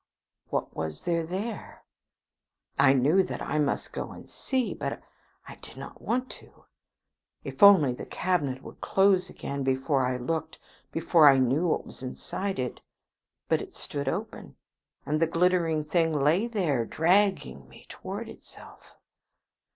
[0.49, 1.83] What was there there?
[2.79, 4.99] I knew that I must go and see, but
[5.47, 6.65] I did not want to.
[7.43, 10.57] If only the cabinet would close again before I looked,
[10.91, 12.81] before I knew what was inside it.
[13.47, 14.55] But it stood open,
[15.05, 18.95] and the glittering thing lay there, dragging me towards itself.